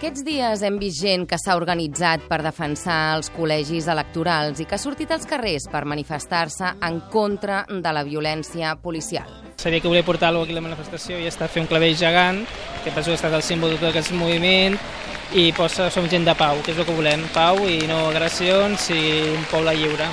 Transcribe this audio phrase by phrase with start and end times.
[0.00, 4.78] Aquests dies hem vist gent que s'ha organitzat per defensar els col·legis electorals i que
[4.78, 9.28] ha sortit als carrers per manifestar-se en contra de la violència policial.
[9.60, 12.40] Sabia que volia portar alguna aquí a la manifestació i està fent un clavell gegant,
[12.80, 14.78] que penso que ha estat el símbol de tot aquest moviment,
[15.36, 18.88] i posa, som gent de pau, que és el que volem, pau i no agressions
[18.96, 19.02] i
[19.34, 20.08] un poble lliure.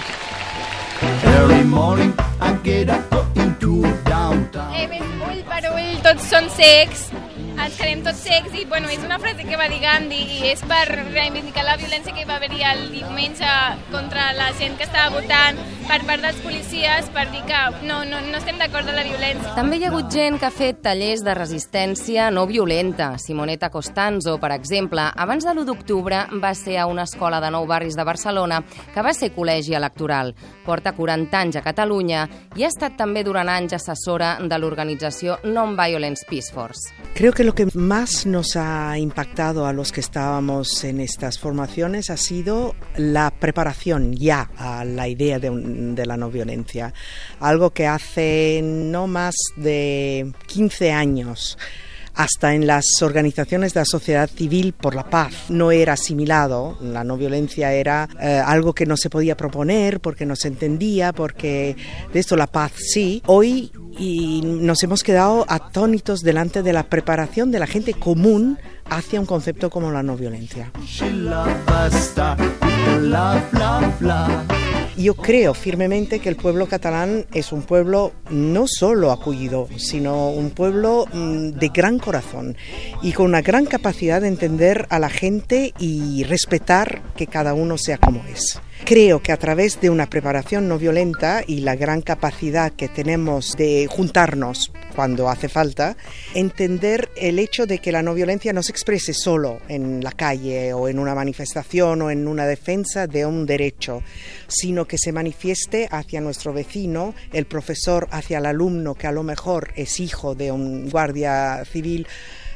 [1.32, 2.12] Every morning
[2.44, 4.76] I get up into downtown.
[4.76, 7.08] He vist ull per ull, tots són secs,
[7.58, 10.62] ens quedem tots secs i bueno, és una frase que va dir Gandhi i és
[10.70, 13.50] per reivindicar la violència que va haver-hi el diumenge
[13.90, 15.58] contra la gent que estava votant
[15.88, 19.56] per part dels policies per dir que no, no, no estem d'acord amb la violència.
[19.58, 23.14] També hi ha hagut gent que ha fet tallers de resistència no violenta.
[23.22, 27.66] Simoneta Costanzo, per exemple, abans de l'1 d'octubre va ser a una escola de nou
[27.70, 28.62] barris de Barcelona
[28.94, 30.36] que va ser col·legi electoral.
[30.68, 32.28] Porta 40 anys a Catalunya
[32.60, 36.94] i ha estat també durant anys assessora de l'organització Non-Violence Peace Force.
[37.16, 42.10] Creo que lo que más nos ha impactado a los que estábamos en estas formaciones
[42.10, 46.94] ha sido la preparación ya a la idea de, de la no violencia.
[47.40, 51.58] Algo que hace no más de 15 años
[52.18, 56.78] hasta en las organizaciones de la sociedad civil por la paz no era asimilado.
[56.82, 61.14] La no violencia era eh, algo que no se podía proponer porque no se entendía,
[61.14, 61.78] porque
[62.12, 63.22] de esto la paz sí.
[63.28, 68.58] Hoy y nos hemos quedado atónitos delante de la preparación de la gente común
[68.90, 70.72] hacia un concepto como la no violencia.
[74.98, 80.50] Yo creo firmemente que el pueblo catalán es un pueblo no solo acogido, sino un
[80.50, 82.58] pueblo mm, de gran corazón
[83.04, 87.78] y con una gran capacidad de entender a la gente y respetar que cada uno
[87.78, 88.60] sea como es.
[88.86, 93.56] Creo que a través de una preparación no violenta y la gran capacidad que tenemos
[93.58, 95.98] de juntarnos cuando hace falta,
[96.34, 100.74] entender el hecho de que la no violencia no se exprese solo en la calle
[100.74, 104.02] o en una manifestación o en una defensa de un derecho,
[104.48, 109.24] sino que se manifieste hacia nuestro vecino, el profesor hacia el alumno que a lo
[109.24, 112.08] mejor es hijo de un guardia civil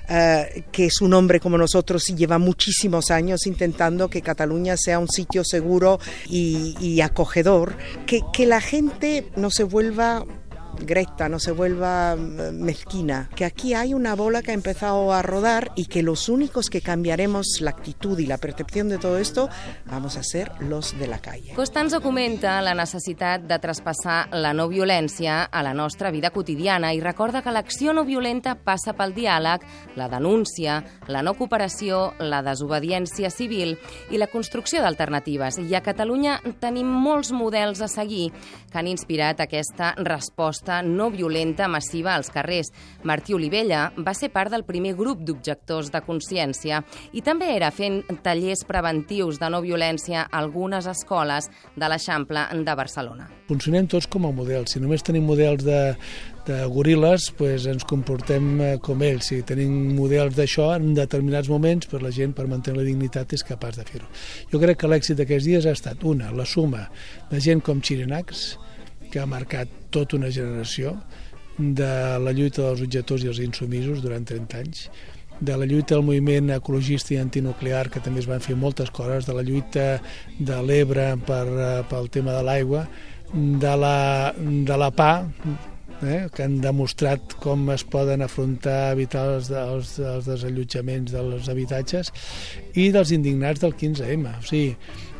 [0.10, 5.00] eh, que es un hombre como nosotros y lleva muchísimos años intentando que Cataluña sea
[5.00, 7.76] un sitio seguro y, y acogedor,
[8.06, 10.26] que, que la gente no se vuelva
[10.82, 15.22] Greta, no se vuelva eh, mezquina, que aquí hay una bola que ha empezado a
[15.22, 19.50] rodar y que los únicos que cambiaremos la actitud y la percepción de todo esto
[19.86, 21.54] vamos a ser los de la calle.
[21.54, 27.02] Costanzo comenta la necessitat de traspassar la no violència a la nostra vida quotidiana i
[27.02, 29.66] recorda que l'acció no violenta passa pel diàleg,
[29.96, 33.78] la denúncia, la no cooperació, la desobediència civil
[34.10, 35.60] i la construcció d'alternatives.
[35.62, 38.32] I a Catalunya tenim molts models a seguir
[38.72, 42.72] que han inspirat aquesta resposta no violenta massiva als carrers.
[43.04, 46.80] Martí Olivella va ser part del primer grup d'objectors de consciència
[47.12, 52.76] i també era fent tallers preventius de no violència a algunes escoles de l'Eixample de
[52.76, 53.30] Barcelona.
[53.52, 54.72] funcionem tots com a models.
[54.72, 55.80] Si només tenim models de,
[56.48, 59.28] de goril·les, pues ens comportem eh, com ells.
[59.28, 63.44] Si tenim models d'això, en determinats moments, pues la gent, per mantenir la dignitat, és
[63.44, 64.08] capaç de fer-ho.
[64.54, 66.88] Jo crec que l'èxit d'aquests dies ha estat, una, la suma
[67.32, 68.46] de gent com Xirinacs,
[69.12, 70.96] que ha marcat tota una generació,
[71.58, 74.86] de la lluita dels objectors i els insumisos durant 30 anys,
[75.42, 79.26] de la lluita del moviment ecologista i antinuclear, que també es van fer moltes coses,
[79.26, 79.86] de la lluita
[80.38, 82.86] de l'Ebre per, eh, pel tema de l'aigua,
[83.34, 85.14] de la, de la PA,
[86.04, 92.12] eh, que han demostrat com es poden afrontar evitar els, els, els desallotjaments dels habitatges
[92.76, 94.38] i dels indignats del 15M.
[94.38, 94.76] O sigui,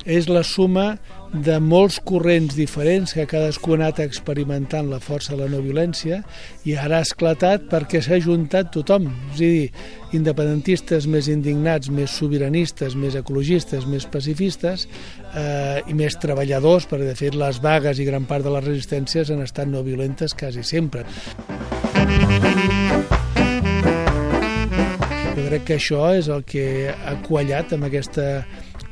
[0.06, 0.96] és la suma
[1.32, 6.20] de molts corrents diferents que cadascú ha anat experimentant la força de la no violència
[6.68, 9.08] i ara ha esclatat perquè s'ha juntat tothom.
[9.32, 9.70] És a dir,
[10.18, 17.16] independentistes més indignats, més sobiranistes, més ecologistes, més pacifistes eh, i més treballadors, perquè de
[17.16, 21.06] fet les vagues i gran part de les resistències han estat no violentes quasi sempre.
[25.32, 28.28] Jo crec que això és el que ha quallat amb aquesta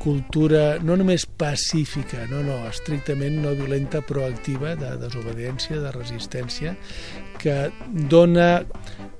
[0.00, 6.74] cultura no només pacífica, no, no, estrictament no violenta, proactiva, de desobediència, de resistència,
[7.40, 7.70] que
[8.10, 8.62] dona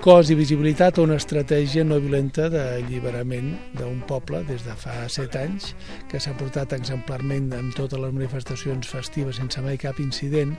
[0.01, 5.37] cos i visibilitat a una estratègia no violenta d'alliberament d'un poble des de fa set
[5.37, 5.75] anys,
[6.09, 10.57] que s'ha portat exemplarment en totes les manifestacions festives sense mai cap incident.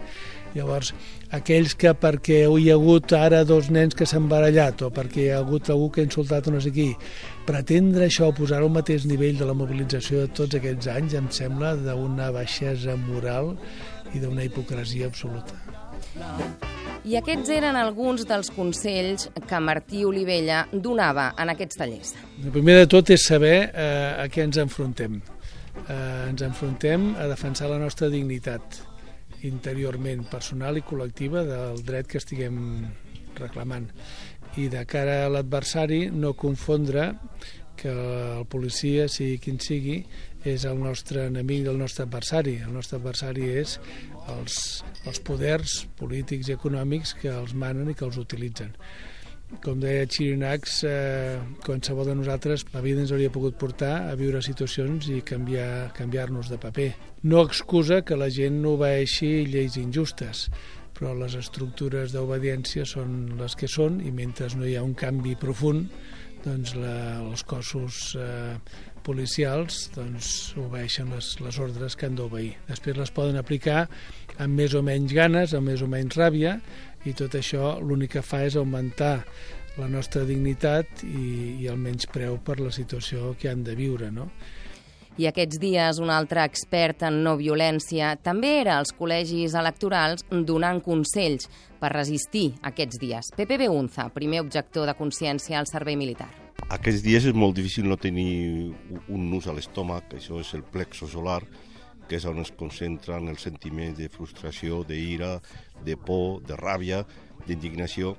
[0.53, 0.91] Llavors,
[1.31, 5.29] aquells que perquè hi ha hagut ara dos nens que s'han barallat o perquè hi
[5.31, 6.89] ha hagut algú que ha insultat o no sé qui,
[7.47, 11.73] pretendre això, posar-ho al mateix nivell de la mobilització de tots aquests anys, em sembla
[11.79, 13.55] d'una baixesa moral
[14.13, 15.55] i d'una hipocresia absoluta.
[17.01, 22.13] I aquests eren alguns dels consells que Martí Olivella donava en aquests tallers.
[22.43, 25.17] El primer de tot és saber eh, a què ens enfrontem.
[25.87, 25.97] Eh,
[26.29, 28.83] ens enfrontem a defensar la nostra dignitat
[29.47, 32.59] interiorment, personal i col·lectiva del dret que estiguem
[33.39, 33.87] reclamant.
[34.59, 37.13] I de cara a l'adversari no confondre
[37.77, 40.01] que el policia, sigui quin sigui,
[40.47, 42.57] és el nostre enemic el nostre adversari.
[42.65, 43.77] El nostre adversari és
[44.33, 44.57] els,
[45.05, 48.73] els poders polítics i econòmics que els manen i que els utilitzen.
[49.61, 54.39] Com deia Chirinacs, eh, qualsevol de nosaltres la vida ens hauria pogut portar a viure
[54.41, 56.91] situacions i canviar-nos canviar de paper.
[57.23, 60.47] No excusa que la gent no obeeixi lleis injustes,
[60.95, 65.35] però les estructures d'obediència són les que són i mentre no hi ha un canvi
[65.35, 65.89] profund
[66.45, 68.55] doncs la, els cossos eh,
[69.05, 70.29] policials doncs,
[70.61, 72.53] obeeixen les, les ordres que han d'obeir.
[72.69, 73.85] Després les poden aplicar
[74.37, 76.57] amb més o menys ganes, amb més o menys ràbia,
[77.05, 79.15] i tot això l'únic que fa és augmentar
[79.79, 84.11] la nostra dignitat i, i el menys preu per la situació que han de viure.
[84.13, 84.29] No?
[85.19, 90.79] I aquests dies un altre expert en no violència també era als col·legis electorals donant
[90.85, 91.49] consells
[91.81, 93.31] per resistir aquests dies.
[93.35, 96.29] Pepe Beunza, primer objector de consciència al servei militar.
[96.71, 98.71] Aquests dies és molt difícil no tenir
[99.11, 101.41] un nus a l'estómac, això és el plexo solar,
[102.07, 105.33] que és on es concentren els sentiments de frustració, d'ira,
[105.83, 107.03] de por, de ràbia,
[107.47, 108.15] d'indignació,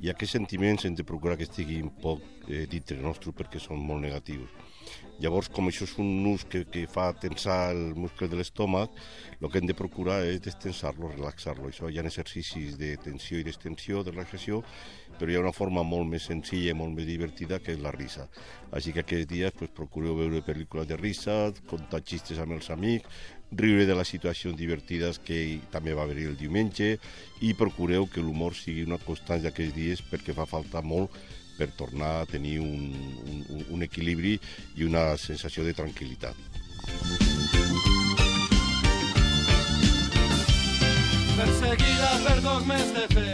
[0.00, 4.00] i aquests sentiments hem de procurar que estiguin poc eh, dintre nostre perquè són molt
[4.06, 4.48] negatius.
[5.20, 8.94] Llavors, com això és un nus que, que fa tensar el muscle de l'estómac,
[9.36, 11.68] el que hem de procurar és destensar-lo, relaxar-lo.
[11.68, 14.62] Això hi ha exercicis de tensió i d'extensió, de relaxació,
[15.18, 17.92] però hi ha una forma molt més senzilla i molt més divertida que és la
[17.92, 18.30] risa.
[18.72, 21.36] Així que aquests dies pues, procureu veure pel·lícules de risa,
[21.68, 23.20] contar xistes amb els amics,
[23.52, 26.94] riure de les situacions divertides que també va haver-hi el diumenge
[27.42, 31.12] i procureu que l'humor sigui una constant d'aquests dies perquè fa falta molt
[31.60, 32.88] per tornar a tenir un,
[33.28, 34.38] un, un equilibri
[34.80, 36.32] i una sensació de tranquil·litat.
[41.36, 43.28] Perseguida per dogmes de fe,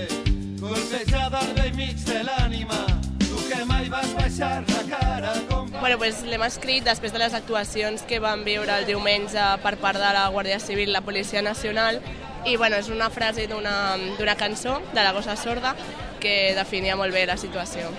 [0.59, 2.81] colpejada al vell mig de l'ànima,
[3.23, 5.71] tu que mai vas baixar la cara com...
[5.79, 10.03] Bueno, pues l'hem escrit després de les actuacions que vam viure el diumenge per part
[10.03, 12.01] de la Guàrdia Civil, la Policia Nacional,
[12.47, 15.77] i bueno, és una frase d'una cançó de la Gossa Sorda
[16.23, 17.91] que definia molt bé la situació.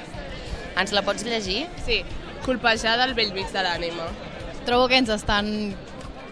[0.77, 1.65] Ens la pots llegir?
[1.85, 2.03] Sí,
[2.45, 4.07] colpejada al vell mig de l'ànima.
[4.67, 5.75] Trobo que ens estan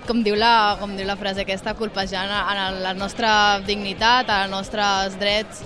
[0.06, 3.32] com diu la, com diu la frase aquesta, colpejant en la nostra
[3.66, 5.64] dignitat, els nostres drets,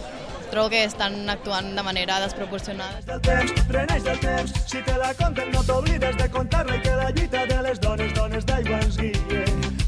[0.50, 3.04] trobo que estan actuant de manera desproporcionada.
[3.06, 6.96] Del temps, reneix del temps, si te la conten no t'oblides de contar-la i que
[7.02, 9.46] la lluita de les dones, dones d'aigua ens guie.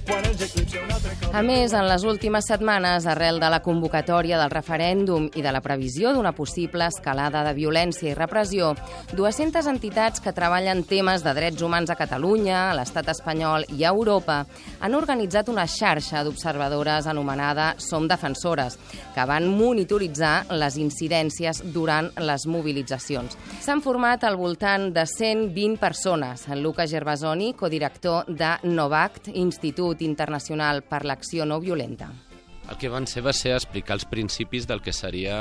[0.07, 0.90] Quan ens eclipsi un altre cop...
[1.31, 5.61] A més, en les últimes setmanes, arrel de la convocatòria del referèndum i de la
[5.63, 8.73] previsió d'una possible escalada de violència i repressió,
[9.15, 13.93] 200 entitats que treballen temes de drets humans a Catalunya, a l'estat espanyol i a
[13.95, 14.41] Europa
[14.83, 18.75] han organitzat una xarxa d'observadores anomenada Som Defensores,
[19.15, 23.39] que van monitoritzar les incidències durant les mobilitzacions.
[23.63, 26.43] S'han format al voltant de 120 persones.
[26.51, 32.07] En Lucas Gervasoni, codirector de Novact, Institut Internacional per l'Acció No Violenta.
[32.65, 35.35] El que van ser va ser explicar els principis del que seria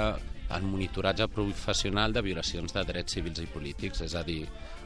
[0.52, 4.42] el monitoratge professional de violacions de drets civils i polítics, és a dir,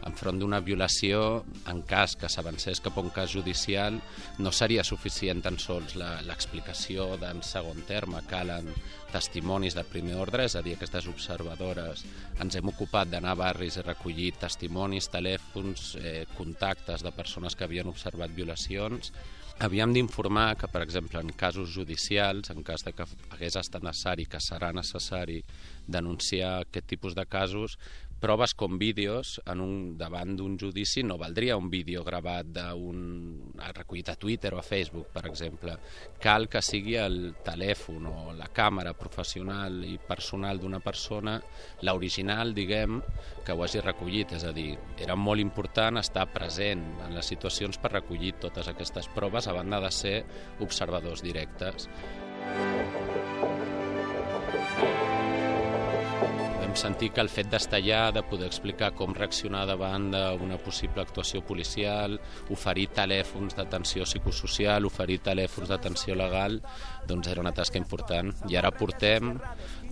[0.07, 3.99] enfront d'una violació, en cas que s'avancés cap a un cas judicial,
[4.39, 8.71] no seria suficient tan sols l'explicació d'en segon terme, calen
[9.11, 12.05] testimonis de primer ordre, és a dir, aquestes observadores
[12.39, 17.67] ens hem ocupat d'anar a barris i recollir testimonis, telèfons, eh, contactes de persones que
[17.67, 19.11] havien observat violacions,
[19.63, 24.27] Havíem d'informar que, per exemple, en casos judicials, en cas de que hagués estat necessari,
[24.27, 25.39] que serà necessari
[25.87, 27.79] denunciar aquest tipus de casos,
[28.25, 33.02] proves com vídeos en un, davant d'un judici no valdria un vídeo gravat d'un
[33.76, 35.75] recollit a Twitter o a Facebook, per exemple.
[36.23, 41.37] Cal que sigui el telèfon o la càmera professional i personal d'una persona,
[41.85, 43.02] l'original, diguem,
[43.45, 44.33] que ho hagi recollit.
[44.38, 49.11] És a dir, era molt important estar present en les situacions per recollir totes aquestes
[49.12, 50.19] proves a banda de ser
[50.64, 51.90] observadors directes.
[56.75, 61.45] Sentir que el fet d'estar allà, de poder explicar com reaccionar davant d'una possible actuació
[61.47, 62.16] policial,
[62.50, 66.59] oferir telèfons d'atenció psicosocial, oferir telèfons d'atenció legal,
[67.07, 68.35] doncs era una tasca important.
[68.50, 69.37] I ara portem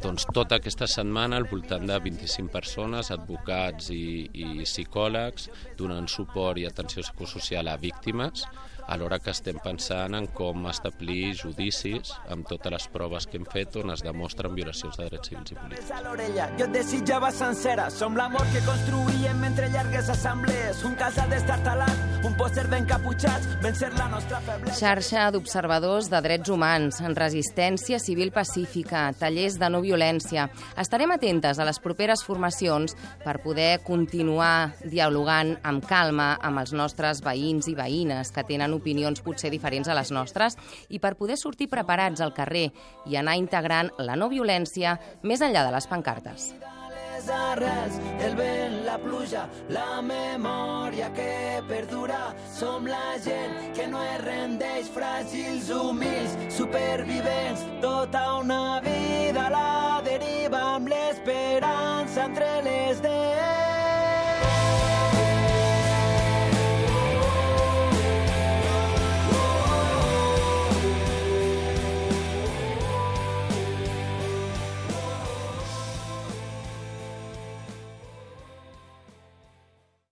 [0.03, 5.49] doncs, tota aquesta setmana al voltant de 25 persones, advocats i, i psicòlegs,
[5.79, 8.43] donant suport i atenció psicosocial a víctimes,
[8.89, 13.77] alhora que estem pensant en com establir judicis amb totes les proves que hem fet
[13.81, 15.91] on es demostren violacions de drets civils i polítics.
[15.91, 17.89] a l'orella, jo et desitjava sencera.
[17.91, 20.83] Som l'amor que construïem mentre llargues assemblees.
[20.85, 24.79] Un casal destartalat, un pòster ben caputxats, vencer la nostra feblesa.
[24.79, 30.49] Xarxa d'observadors de drets humans, en resistència civil pacífica, tallers de no violència.
[30.79, 37.23] Estarem atentes a les properes formacions per poder continuar dialogant amb calma amb els nostres
[37.25, 41.71] veïns i veïnes que tenen opinions potser diferents a les nostres i per poder sortir
[41.73, 42.69] preparats al carrer
[43.07, 46.53] i anar integrant la no violència més enllà de les pancartes.
[47.31, 52.35] arrels, el vent, la pluja, la memòria que perdura.
[52.53, 57.63] Som la gent que no es rendeix, fràgils, humils, supervivents.
[57.81, 63.42] Tota una vida a la deriva amb l'esperança entre les dents.